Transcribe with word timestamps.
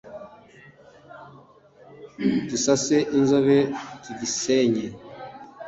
dusase 2.49 2.97
inzobe 3.17 3.57
tugisenye 4.03 4.87